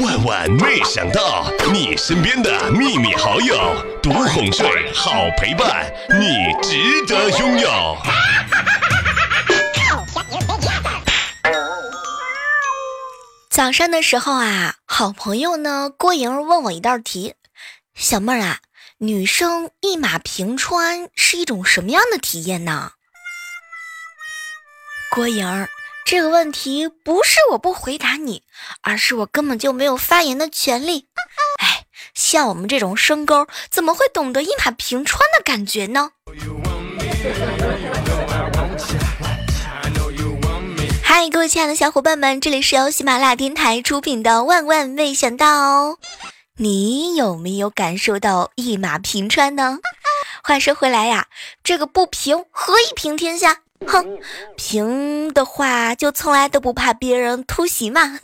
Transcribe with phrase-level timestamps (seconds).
[0.00, 3.54] 万万没想到，你身边的秘密好友，
[4.02, 7.96] 独哄睡，好陪伴，你值得拥有。
[13.50, 17.34] 早上的时候啊，好朋友呢郭莹问我一道题：
[17.94, 18.60] 小妹儿啊，
[18.96, 22.92] 女生一马平川是一种什么样的体验呢？
[25.10, 25.68] 郭莹儿。
[26.04, 28.42] 这个问题不是我不回答你，
[28.82, 31.06] 而是我根本就没有发言的权利。
[31.58, 36.10] 哎，像我们这种深沟，怎么会懂得一马平川的感觉呢？
[41.02, 45.92] 嗨，各位亲爱的小伙伴们，这里是由喜马拉雅电台出品的《万万没想到》，
[46.56, 49.78] 你有没有感受到一马平川呢？
[50.42, 51.28] 话说回来呀，
[51.64, 53.61] 这个不平，何以平天下？
[53.86, 54.18] 哼，
[54.56, 58.18] 平的话就从来都不怕别人突袭嘛。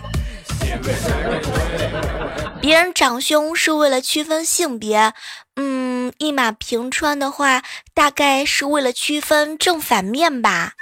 [2.61, 5.15] 别人长胸是为了区分性别，
[5.57, 7.63] 嗯，一马平川的话
[7.95, 10.73] 大概是为了区分正反面吧。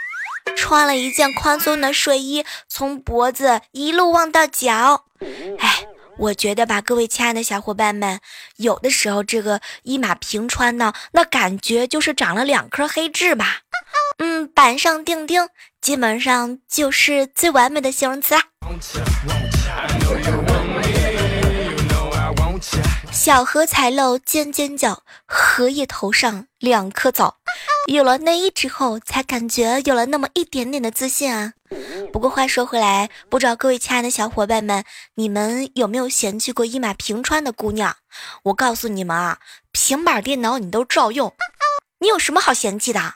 [0.57, 5.05] 穿了一件宽松的睡衣，从脖子一路望到脚。
[5.59, 5.85] 哎，
[6.19, 8.21] 我觉得吧，各位亲爱的小伙伴们，
[8.57, 13.63] 有的时候这个一马平川呢，那感觉就是长了两颗黑痣吧。
[14.19, 15.49] 嗯，板上钉钉，
[15.81, 18.43] 基本上就是最完美的形容词啦。
[23.13, 27.37] 小荷才露尖尖角，荷叶头上两颗枣。
[27.87, 31.53] 有了内衣之后，才感觉有了那么一点点的自信啊。
[32.13, 37.97] 不过话说回来，不知道各位亲爱的小伙伴们，你们有没有嫌弃过一马平川的姑娘？
[38.45, 39.39] 我告诉你们啊，
[39.73, 41.35] 平板电脑你都照用，
[42.01, 43.15] 你有什么好嫌弃的？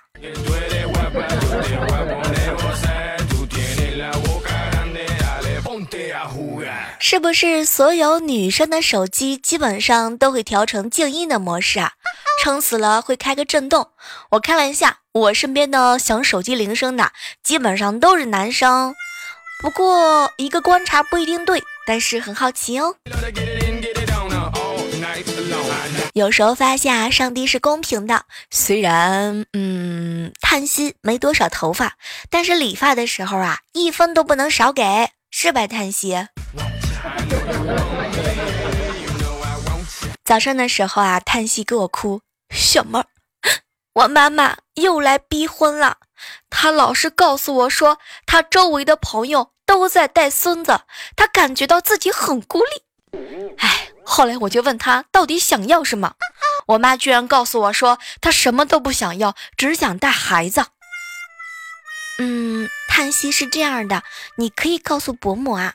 [6.98, 11.92] 是不是所有女生的手机基本上都会调成静音的模式啊？
[12.42, 13.88] 撑死了会开个震动。
[14.30, 17.10] 我看了一下，我身边的响手机铃声的
[17.42, 18.94] 基本上都是男生。
[19.60, 22.94] 不过一个观察不一定对，但是很好奇哦。
[26.12, 28.24] 有时候发现啊，上帝是公平的。
[28.50, 31.94] 虽然，嗯，叹息没多少头发，
[32.28, 35.66] 但是理发的时候啊，一分都不能少给，是吧？
[35.66, 36.26] 叹息。
[40.24, 42.22] 早上的时候啊，叹息给我哭，
[42.52, 43.04] 小妹，
[43.94, 45.98] 我妈妈又来逼婚了。
[46.50, 50.80] 她老是告诉我说，她周围的朋友都在带孙子，
[51.14, 52.82] 她感觉到自己很孤立。
[53.58, 53.79] 哎。
[54.10, 56.14] 后来我就问他到底想要什么，
[56.66, 60.66] 我妈居然告诉我说她什么都不想要，只想带孩子。
[62.18, 64.02] 嗯，叹息是这样的，
[64.36, 65.74] 你可以告诉伯母啊，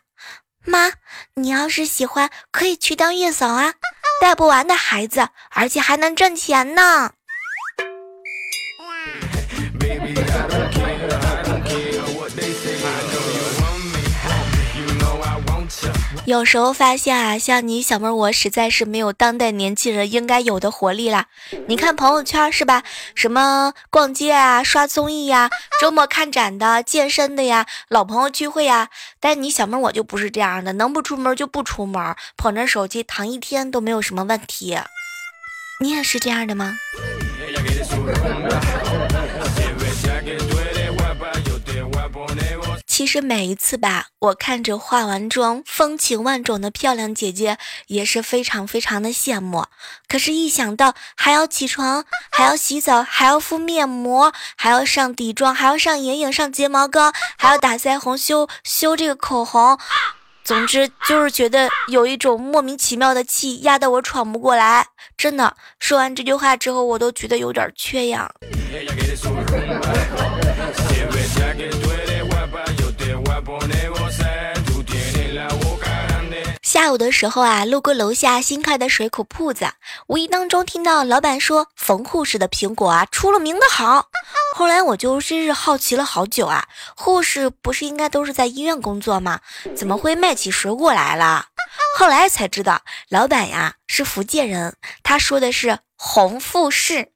[0.66, 0.92] 妈，
[1.36, 3.76] 你要是喜欢，可以去当月嫂啊，
[4.20, 7.14] 带不完的孩子，而且还能挣钱呢。
[16.26, 21.28] 有时候发现啊，像你小妹我实在是没有当代年轻人应该有的活力啦。
[21.68, 22.82] 你看朋友圈是吧？
[23.14, 28.90] 什么逛街啊、刷综艺呀、周末看展的、健身的呀、老朋友聚会呀。
[29.20, 34.80] 但你小妹我就不是这样的，能不出门就不出门，捧着手机躺一天都没有什么问题。
[35.80, 36.76] 你也是这样的吗？
[42.96, 47.58] 其实每一次吧，我看着化完妆、风情万种的漂亮姐姐，
[47.88, 49.66] 也是非常非常的羡慕。
[50.08, 59.78] 可是，一想到还要起床、还要洗澡、还要敷面膜、还要上底妆、还要上眼影、上睫毛膏、还要打腮红、修修这个口红，
[60.46, 64.88] 总之就是觉得有一种莫名其妙的气压得我喘不过来。
[65.18, 68.32] 真的，说完这句话之后，我都觉得有点缺氧。
[76.62, 79.66] 下午的时候啊，路过楼下新开的水果铺子，
[80.08, 84.08] 无意当中听到老板说冯护士的苹果啊出了名的好。
[84.56, 89.40] 后来我就真是好奇了好久啊，护士不是应该都是在医院工作吗？
[89.76, 91.46] 怎么会卖起水果来了？
[91.98, 97.08] 后来才知道，老板呀是福建人，他说的是红富士。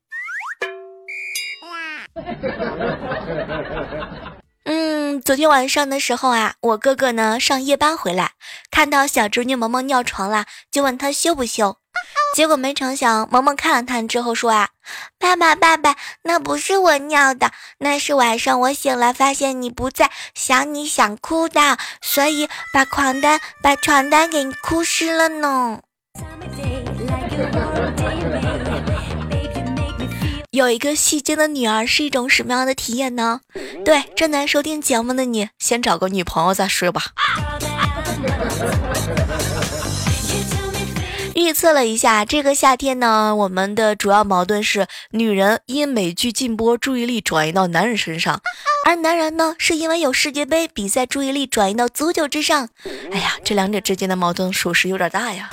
[4.71, 8.33] 嗯，昨天晚上的时候啊，我哥哥呢上夜班回来，
[8.69, 11.77] 看到小侄女萌萌尿床了，就问他羞不羞。
[12.36, 14.69] 结果没成想，萌萌看了看之后说啊
[15.18, 25.81] ：“爸爸，爸爸，那不是我尿的，那是晚上我醒来发现你不在，想你想哭的，所以把床单把床单给哭湿了呢。”
[30.51, 33.42] 有一个戏精的女儿是一种什么样的体验呢？
[33.86, 37.04] 对正在收听节目的你，先找个女朋友再说吧。
[41.36, 48.42] 预测了一下，这个夏天呢，我们的主要矛盾是女人因美剧禁播，注意力转移到男人身上，
[48.88, 52.69] 而男人呢，是因为有世界杯比赛，注意力转移到足球之上。
[53.12, 55.51] 哎呀，这两者之间的矛盾属实有点大呀。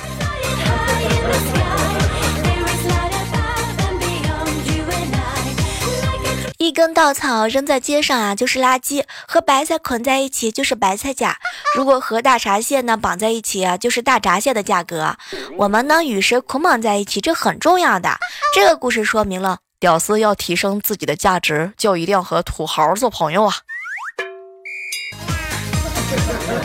[6.67, 11.37] 一根稻草扔在街上啊，就是垃圾；和白菜捆在一起就是白菜价。
[11.77, 15.17] 如果和大闸蟹呢绑在一起啊，就是大闸蟹的价格。
[15.57, 18.19] 我们呢与谁捆绑在一起，这很重要的。
[18.53, 23.55] 这个故事说明了，屌丝要提升自己的价值，就一定要和土豪做朋友啊。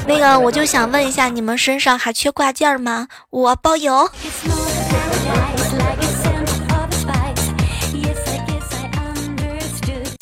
[0.07, 3.07] 那个，我就想问一下，你们身上还缺挂件吗？
[3.29, 4.09] 我包邮。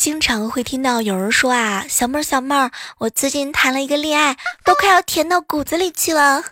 [0.09, 6.43] 经常会听到有人说啊，小妹儿小妹儿，我最近谈了一个恋爱，都快要甜到骨子里去了。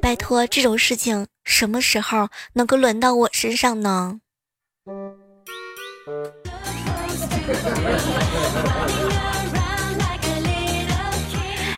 [0.00, 4.20] 拜托，这种事情什么时候能够轮到我身上呢？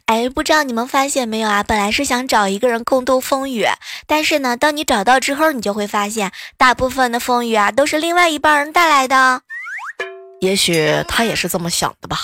[0.05, 1.63] 哎，不知道你们发现没有啊？
[1.63, 3.65] 本来是想找一个人共度风雨，
[4.07, 9.41] 但是呢，当你找到之后，你就会发现，大部分的风雨啊，都是另外一半人带来的。
[10.45, 12.19] 也许他也是这么想的吧。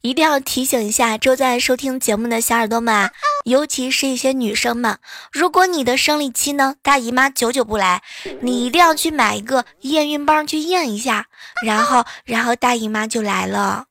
[0.00, 3.10] 一定要提醒一下正在收听节目的小耳朵们，
[3.44, 4.98] 尤其是一些女生们，
[5.32, 8.02] 如果你的生理期呢，大姨妈久久不来，
[8.40, 11.26] 你一定要去买一个验孕棒去验一下，
[11.66, 13.86] 然后，然后大姨妈就来了。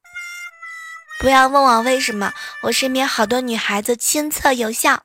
[1.20, 2.32] 不要问我为什么，
[2.64, 5.04] 我身边好多女孩子亲测有效。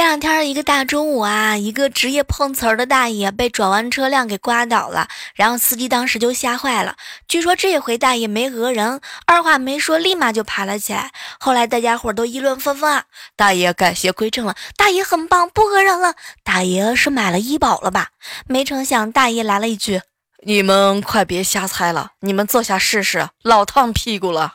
[0.00, 6.96] 前两天一个大中午啊，一个职业碰瓷儿的大爷被转弯车辆给刮倒了，然后司机当时就吓坏了。
[7.28, 11.12] 据说这回大爷没讹人，二话没说，立马就爬了起来。
[11.38, 13.04] 后来大家伙都议论纷纷啊，
[13.36, 16.14] 大爷改邪归正了，大爷很棒，不讹人了。
[16.42, 18.08] 大爷是买了医保了吧？
[18.46, 20.00] 没成想大爷来了一句
[20.46, 24.54] ：“你们快别瞎猜了，你们坐下试试，老烫屁股了。”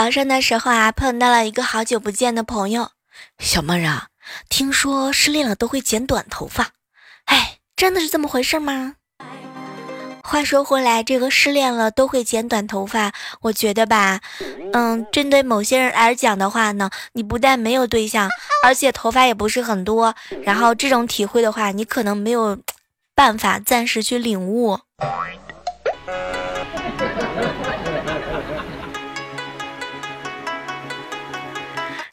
[0.00, 2.92] 早上的时候啊，碰到了一个好久不见的朋友，
[3.38, 4.06] 小妹儿啊，
[4.48, 6.70] 听说失恋了都会剪短头发，
[7.26, 8.94] 哎，真的是这么回事吗？
[10.22, 13.12] 话说回来，这个失恋了都会剪短头发，
[13.42, 14.22] 我觉得吧，
[14.72, 18.30] 嗯，针对某些人来讲的话呢，你不但没有对象，
[18.64, 22.58] 而且头发也不是很多，然后这种体会的话，你可能没有
[23.14, 24.80] 办法暂时去领悟。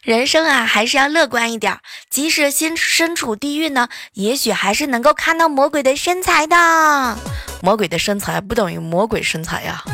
[0.08, 1.80] 人生啊，还是要乐观一点。
[2.08, 7.18] 即使身身处地狱呢，也许还是能够看到魔鬼的身材的。
[7.60, 9.84] 魔鬼的身材不等于魔鬼身材呀。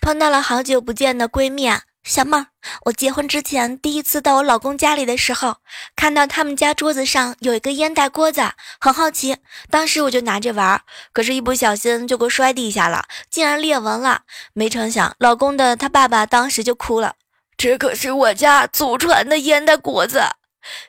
[0.00, 1.82] 碰到了好久不见的闺蜜啊。
[2.04, 2.46] 小妹儿，
[2.84, 5.56] 我结婚之前第一次到我老公家里的时候，
[5.96, 8.42] 看到他们家桌子上有一个烟袋锅子，
[8.78, 9.38] 很好奇，
[9.70, 10.82] 当时我就拿着玩，
[11.14, 14.20] 可是，一不小心就给我摔地下了，竟然裂纹了。
[14.52, 17.14] 没成想，老公的他爸爸当时就哭了，
[17.56, 20.22] 这可是我家祖传的烟袋锅子。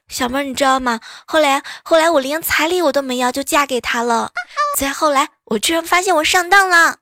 [0.09, 0.99] 小妹儿，你知道吗？
[1.25, 4.31] 后来，后来我连彩礼我都没要就嫁给他了。
[4.77, 6.97] 再后来，我居然发现我上当了。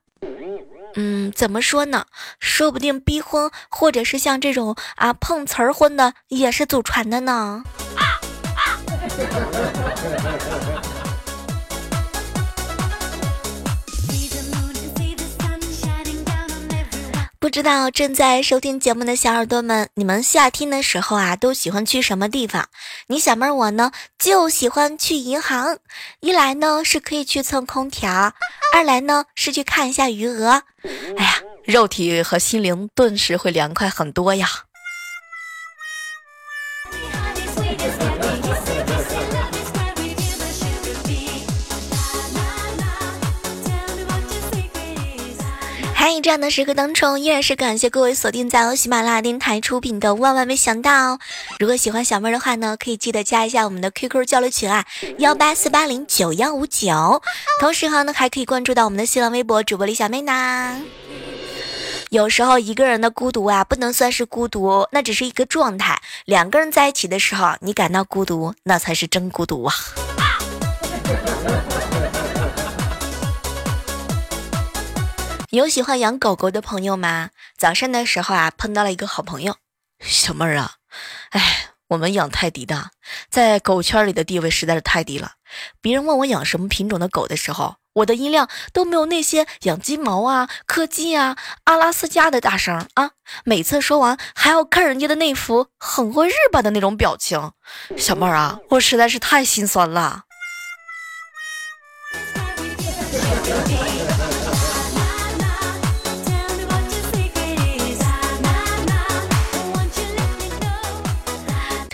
[0.96, 2.06] 嗯，怎么说呢？
[2.38, 7.64] 说不定逼婚，或者是像这种啊碰瓷儿婚的，也是祖传的呢。
[17.38, 22.68] 不知道正在收听节目的小耳朵们，你们夏天的时候啊，都喜欢去什么地方？
[23.08, 25.76] 你小妹儿我呢，就喜欢去银行。
[26.20, 28.32] 一来呢是可以去蹭空调，
[28.74, 30.64] 二来呢是去看一下余额。
[31.16, 34.48] 哎呀，肉体和心灵顿时会凉快很多呀。
[46.24, 51.16] 这样的时刻当中，依然是感谢各位锁定在由喜马拉雅电台出品的《万万没想到》。
[51.58, 54.86] 如果喜欢小妹的话呢，可以记得加一下我们的 QQ 交流群啊，
[55.18, 57.20] 幺八四八零九幺五九。
[57.60, 60.80] 同时哈呢，还可以关注到我们的新浪微博主播李小妹呢。
[62.08, 66.00] 有时候一个人的孤独啊，不能算是孤独，那只是一个状态。
[66.24, 69.74] 两个人在一起的时候，你感到孤独，那才是真孤独啊。
[75.54, 77.30] 有喜欢养狗狗的朋友吗？
[77.56, 79.56] 早上的时候啊，碰到了一个好朋友，
[80.00, 80.72] 小妹儿啊，
[81.30, 82.90] 哎，我们养泰迪的，
[83.30, 85.34] 在狗圈里的地位实在是太低了。
[85.80, 93.12] 别人问我养什么品种的狗的时候，我的音量都没有那些养金毛啊、柯基啊、阿拉斯加的大声啊。
[93.44, 97.52] 每次说完，还要看人家的那副很会日吧的那种表情。
[97.96, 100.24] 小妹儿啊，我实在是太心酸了。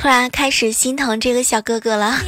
[0.01, 2.17] 突然开始心疼这个小哥哥了。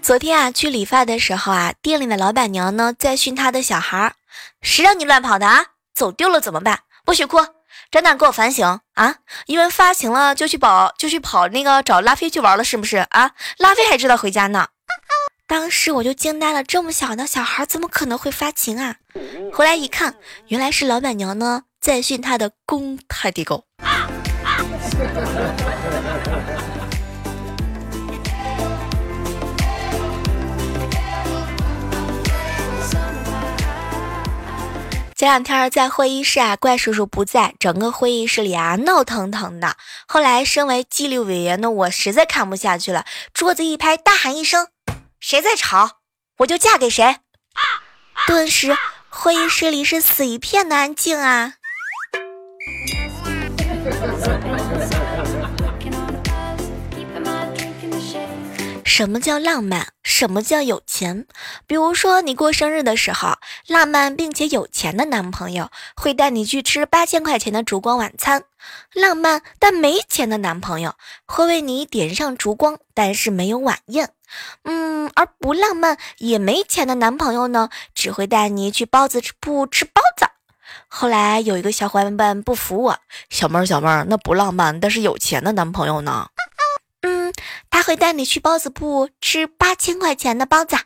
[0.00, 4.14] 昨天啊，去理发的时候啊，店里的老板娘呢在训他的小孩儿
[4.62, 5.66] ：“谁让你乱跑的啊？
[5.94, 6.78] 走丢了怎么办？
[7.04, 7.36] 不许哭！
[7.90, 9.16] 长大给我反省啊！
[9.44, 13.32] 因为发情了就去跑，就去跑那个找拉菲去玩了，是不是啊？
[13.58, 14.68] 拉菲还知道回家呢。”
[15.46, 18.96] 当时我就惊呆了，这么小的小孩怎么可能会发情啊？
[19.52, 20.14] 回来一看，
[20.46, 21.64] 原来是老板娘呢。
[21.80, 23.64] 在训他的公泰迪狗。
[35.14, 39.76] 前两天在会议室啊，怪叔叔不在，整个会议室里啊闹腾腾的。
[40.06, 43.04] 后来身为纪律委员的我实在看不下去了，
[43.34, 44.68] 桌子一拍，大喊一声
[45.18, 45.98] ：“谁在吵，
[46.38, 47.16] 我就嫁给谁！”
[48.28, 48.76] 顿时
[49.08, 51.54] 会议室里是死一片的安静啊。
[58.84, 59.86] 什么叫浪漫？
[60.02, 61.26] 什么叫有钱？
[61.68, 63.36] 比如说，你过生日的时候，
[63.68, 68.40] 浪漫并且有钱的男朋友会带你去吃八千块钱的烛光晚餐；
[68.92, 70.94] 浪漫但没钱的男朋友
[71.26, 74.10] 会为你点上烛光，但是没有晚宴。
[74.64, 80.27] 嗯，而不浪漫也没钱的男朋友呢，只会带你去包子铺吃包子。
[80.86, 86.28] 后来有一个小伙伴不服我，小妹儿小妹儿，那不浪漫，但是有钱的男朋友呢？
[87.02, 87.32] 嗯，
[87.70, 90.76] 他会带你去包子铺吃八千块钱的包子。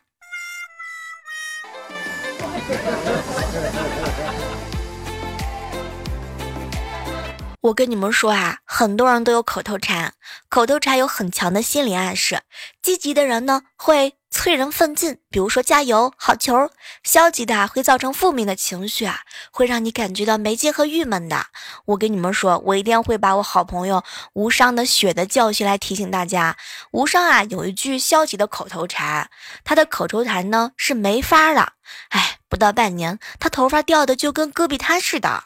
[7.62, 10.14] 我跟你们说啊，很多人都有口头禅，
[10.48, 12.40] 口头禅有很强的心理暗示。
[12.82, 16.66] 积极的人呢，会催人奋进，比如说加油、好球；
[17.04, 19.20] 消极的会造成负面的情绪啊，
[19.52, 21.46] 会让你感觉到没劲和郁闷的。
[21.84, 24.02] 我跟你们说，我一定会把我好朋友
[24.32, 26.56] 无伤的血的教训来提醒大家。
[26.90, 29.30] 无伤啊，有一句消极的口头禅，
[29.62, 31.74] 他的口头禅呢是没法了。
[32.08, 35.42] 哎，不到半年，他头发掉的就跟戈壁滩似的。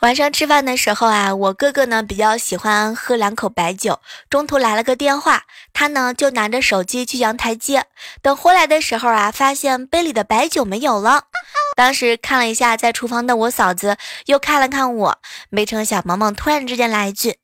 [0.00, 4.00] 晚上吃饭的时候啊，我哥哥呢比较喜欢喝两口白酒。
[4.28, 7.84] 中途来了个电话，他呢就拿着手机去阳台接。
[8.20, 11.26] 等回来的时候啊，发现杯里的白酒没有了。
[11.74, 17.38] 当时看了一下在厨房的我嫂子，又看了看我，没成想萌萌突然之间来一句：“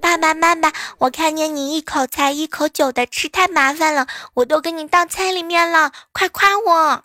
[0.00, 7.04] 爸爸妈妈，我看见你一口菜一口酒的吃太麻烦了，我都给你倒菜里面了，快夸我。”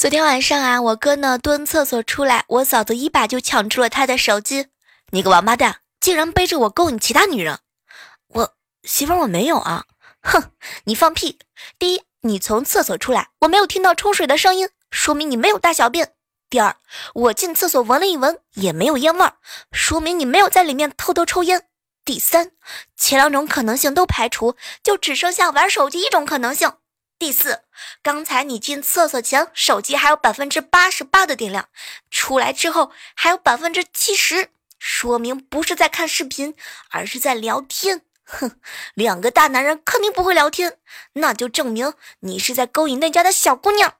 [0.00, 4.68] 昨天晚上啊，我哥呢蹲厕所出来，我嫂子一把就抢出了他的手机。
[5.10, 7.58] 你个王八蛋，竟然背着我勾引其他女人！
[8.28, 9.84] 我媳妇儿我没有啊！
[10.22, 10.52] 哼，
[10.84, 11.38] 你放屁！
[11.78, 16.14] 第一，你从厕所出来，我没有听到冲水的声音，说明你没有大小便。
[16.48, 16.76] 第二，
[17.12, 19.34] 我进厕所闻了一闻，也没有烟味儿，
[19.70, 21.66] 说明你没有在里面偷偷抽烟。
[22.06, 22.52] 第三，
[22.96, 26.72] 前两种可能性都排除，就只剩下玩手机一种可能性。
[27.20, 27.60] 第四，
[28.02, 31.68] 刚才你进厕所前手机还有百分之八十八的电量，
[32.10, 34.48] 出来之后还有百分之七十，
[34.78, 36.54] 说明不是在看视频，
[36.88, 38.00] 而是在聊天。
[38.24, 38.58] 哼，
[38.94, 40.78] 两个大男人肯定不会聊天，
[41.12, 43.96] 那就证明你是在勾引那家的小姑娘。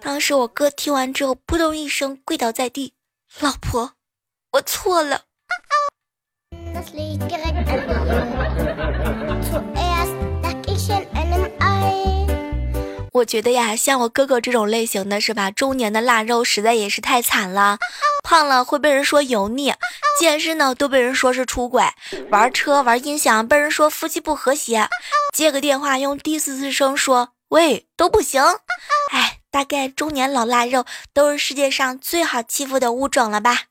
[0.00, 2.94] 当时我哥听完之后，扑通一声跪倒在地，
[3.38, 3.92] 老婆，
[4.54, 5.22] 我错了。
[13.16, 15.50] 我觉得呀，像我哥哥这种类型的是吧？
[15.50, 17.78] 中年的腊肉实在也是太惨了，
[18.22, 19.72] 胖了会被人说油腻，
[20.20, 21.82] 健身呢都被人说是出轨，
[22.30, 24.88] 玩车玩音响被人说夫妻不和谐，
[25.32, 28.42] 接个电话用第四次声说喂都不行。
[29.12, 33.62] 哎，大概中年老腊肉都是世界上最好欺负的物种了吧？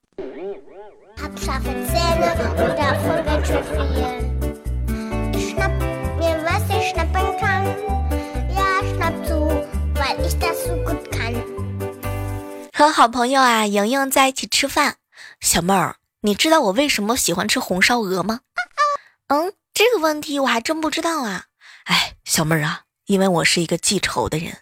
[12.74, 14.98] 和好朋友啊莹莹在一起吃饭，
[15.40, 18.42] 小妹儿，你知道我为什么喜欢吃红烧鹅吗？
[19.28, 21.46] 嗯，这个问题我还真不知道啊。
[21.86, 24.58] 哎，小妹儿啊，因为我是一个记仇的人。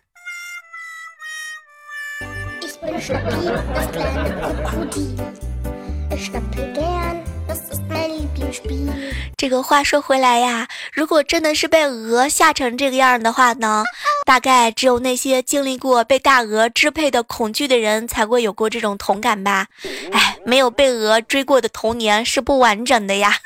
[9.38, 13.84] 这个话说回来呀，如果真的是被鹅吓成这个样的话呢，
[14.26, 19.68] 大概只有那些经历过被大鹅支配的恐惧的人才会有过这种同感吧。
[20.12, 23.38] 哎，没有被鹅追过的童年是不完整的呀。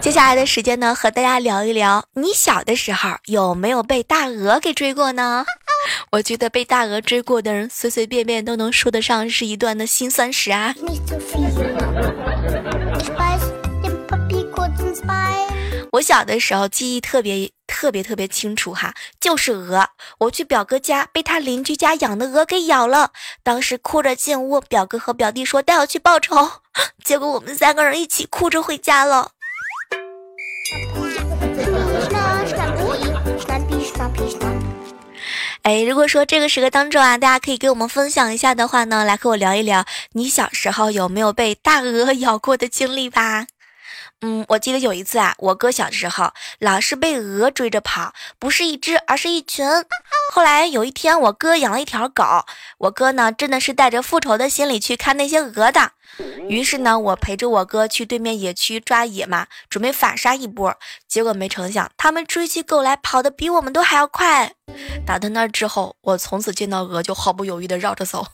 [0.00, 5.44] 接下来的时间呢，和大家聊一聊，你小的时候有没有被大鹅给追过呢？
[6.10, 10.74] 我觉得被大鹅追过的人，随随便便都能说得上是一段的辛酸史啊。
[15.92, 19.88] 我小的时候记忆特别特别特别清楚哈，就是鹅，
[20.18, 23.10] 我去表哥家被他邻居家养的鹅给咬了，
[23.42, 26.36] 当时哭着进屋，表哥和表弟说带我去报仇，
[27.02, 29.30] 结果我们三个人一起哭着回家了。
[35.68, 43.46] 哎，如果说这个时刻当中啊，大家可以给我们分享一下的话呢，来和我聊一聊你小时候有没有被大鹅 咬过的经历吧。
[44.20, 49.64] 嗯，我记得有一次啊，我哥小时候老是被鹅追着跑，不是一只，而是一群。
[50.32, 52.24] 后来有一天，我哥养了一条狗，
[52.78, 55.92] 我哥呢真的是带着复仇的心理去看那些鹅的。
[56.48, 60.74] 于是呢，我陪着我哥去对面野区抓野马，准备反杀一波。
[61.06, 64.50] 结果没成想，他们追起狗来，跑得比我们都还要快。
[65.06, 68.26] 打到那之后，我从此见到鹅就毫不犹豫地绕着走。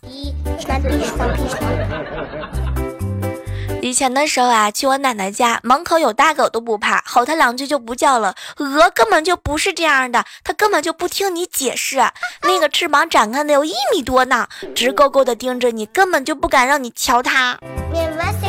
[3.84, 8.34] 以前的时候啊，去我奶奶家，门口有大狗都不怕，吼它两句就不叫了。
[8.56, 11.98] 鹅根本就不是这样的，它根本就不听你解释，
[12.44, 17.58] 那个翅膀展开的有一米多呢，直勾勾的盯着你，根本就不敢让你瞧它。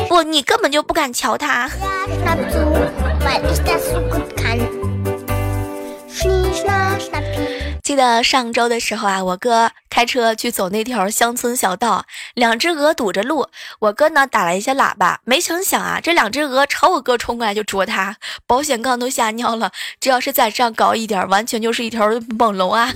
[0.08, 1.68] 不，你根本就不敢瞧它。
[7.86, 13.46] 记得上周的时候啊，我哥开车去走那条乡村小道，两只鹅堵着路。
[13.78, 19.70] 我哥呢打了一下喇叭，没成想啊，这两只鹅朝我哥冲过来就啄他，保险杠都吓尿了。
[20.00, 22.92] 这要是再这样搞一点，完全就是一条猛龙啊！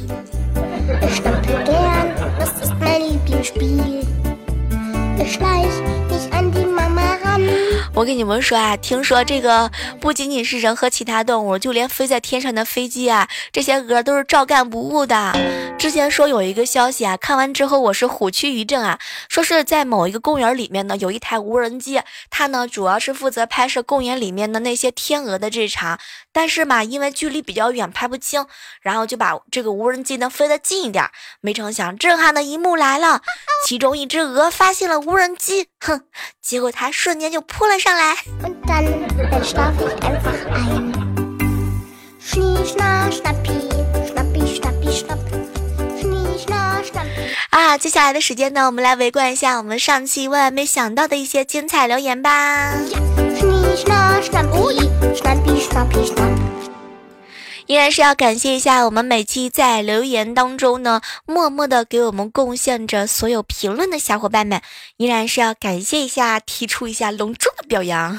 [7.95, 15.33] 我跟你们说啊，听说这个不仅仅是人和其他动物，就连飞在天上的飞机啊，这些鹅都是照干不误的。
[15.79, 25.99] 之前说有一个消息啊，看完之后我是虎躯一震啊，说是在某一个公园里面呢，有一台无人机，它呢主要是负责拍摄公园里面的那些天鹅的日常，
[26.33, 28.47] 但是嘛，因为距离比较远拍不清，
[28.83, 33.23] 然后就把这个无人机呢飞得近一点，没成想震撼的一幕来了，
[33.67, 36.03] 其中一只鹅发现了无人机，哼，
[36.51, 38.17] 结果他瞬间就扑了上来。
[47.51, 52.75] 啊，接下来的时间呢，我们来围观一下我们上期万万没想到的一些精彩留言吧。
[57.71, 64.61] 依然是要感谢一下我们每期在留言当中呢，默默的给我们贡献着所有评论的小伙伴们，
[64.97, 68.19] 依然是要感谢一下，提出一下隆重的表扬。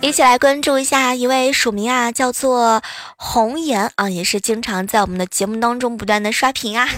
[0.00, 2.80] 一起来关注一下一位署名啊，叫做
[3.16, 6.88] 红颜啊，也是经常在我们的节目当中不断的刷屏啊。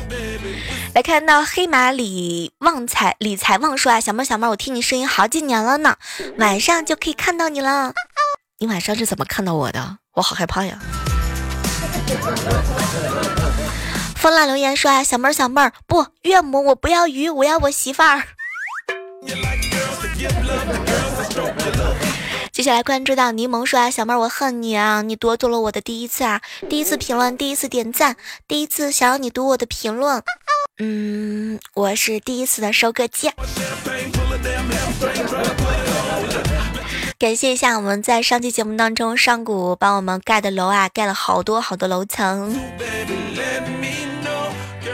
[0.94, 5.96] 来看到黑马李旺财理财旺说啊，小妹小妹，我听你声音好几年了呢，
[6.36, 7.94] 晚上就可以看到你了。
[8.58, 9.96] 你晚上是怎么看到我的？
[10.12, 10.78] 我好害怕呀。
[14.16, 18.22] 风浪留言说啊，小妹儿小妹儿，不岳母，我不要鱼，我要我媳妇儿。
[22.52, 28.14] 接下来关注到柠檬说啊，小妹儿我恨你啊，你夺走了我的第一次啊，第一次评论，第一次点赞，
[28.46, 30.22] 第一次想要你读我的评论，
[30.78, 33.30] 嗯，我是第一次的收割机。
[37.18, 42.54] 感谢一下我们在上期节目当中上古帮我们盖的楼啊，盖了好多好多楼层。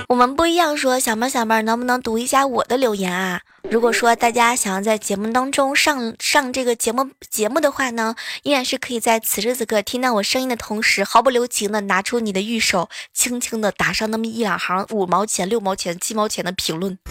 [0.08, 3.42] 我们不一样，说小妹小妹能不能读一下我的留言啊？
[3.68, 16.96] 如果说大家想要在节目当中上上这个节目节目的话呢，依然是可以在此时此刻听到我声音的同时，毫不留情的拿出你的玉手，轻轻的打上那么一两行五毛钱、六毛钱、七毛钱的评论。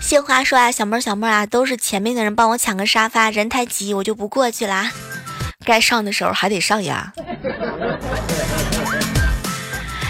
[0.00, 4.90] 杏花说啊，小妹小妹啊，都是前面的人帮我抢个沙发，人太急，我就不过去啦。
[5.66, 7.12] 该上的时候还得上呀。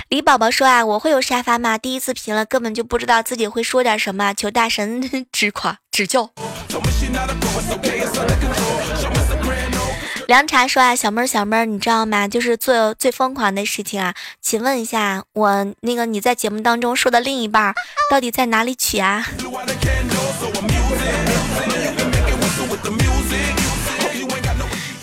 [0.09, 1.77] 李宝宝说啊，我会有沙发吗？
[1.77, 6.31] 第一次评了，根本就不知道自己会说点什么，求大神 指夸指教。
[10.29, 12.29] 凉茶说啊，小妹儿小妹儿，你知道吗？
[12.29, 17.75] 就是做最疯狂的事情啊，请问一下，我那个你在节目当中说的另一半
[18.09, 19.27] 到底在哪里取啊？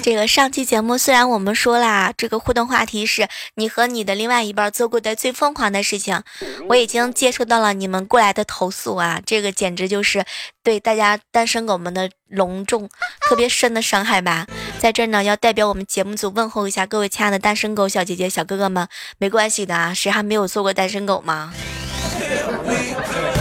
[0.03, 6.21] 这个上期节目虽然我们说啦，这个互动话题是你和你的另外一半做过的最疯狂的事情，
[6.67, 10.25] 我已经接收到了你们过来的投诉啊，这个简直就是
[10.61, 12.89] 对大家单身狗们的隆重、
[13.21, 14.45] 特别深的伤害吧。
[14.77, 18.85] 在这儿呢，要代表我们节目组问候一下各位亲爱的单身狗小姐姐、小哥哥们，
[19.17, 21.53] 没关系的啊，谁还没有做过单身狗吗？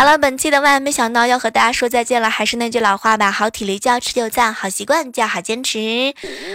[0.00, 6.14] 好了，本期的万没想到要和大家说再见了，还是那句老话吧，好体力就要持久战，好习惯就要好坚持。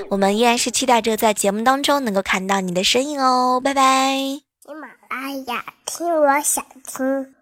[0.09, 4.15] 我们依然是期待着在节目当中能够看到你的身影哦，拜拜。
[4.17, 7.34] 喜马拉雅听，我想听。